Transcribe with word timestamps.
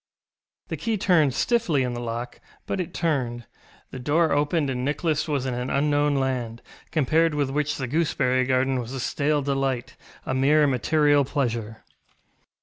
The 0.69 0.77
key 0.77 0.97
turned 0.97 1.35
stiffly 1.35 1.83
in 1.83 1.93
the 1.93 1.99
lock, 2.01 2.41
but 2.65 2.81
it 2.81 2.91
turned. 2.91 3.45
The 3.91 3.99
door 3.99 4.31
opened, 4.31 4.67
and 4.71 4.83
Nicholas 4.83 5.27
was 5.27 5.45
in 5.45 5.53
an 5.53 5.69
unknown 5.69 6.15
land, 6.15 6.63
compared 6.89 7.35
with 7.35 7.51
which 7.51 7.77
the 7.77 7.85
gooseberry 7.85 8.45
garden 8.45 8.79
was 8.79 8.93
a 8.93 8.99
stale 8.99 9.43
delight, 9.43 9.95
a 10.25 10.33
mere 10.33 10.65
material 10.65 11.23
pleasure. 11.23 11.83